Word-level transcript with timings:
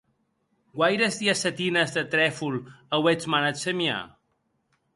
Guaires 0.79 1.17
diacetines 1.23 1.93
de 1.99 2.03
tréfol 2.15 2.57
auetz 2.99 3.21
manat 3.35 3.63
semiar? 3.67 4.05